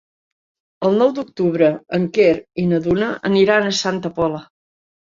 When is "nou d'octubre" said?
1.01-1.69